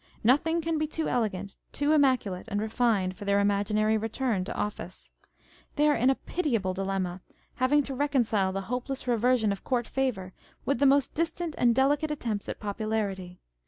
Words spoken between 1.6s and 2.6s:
too immaculate and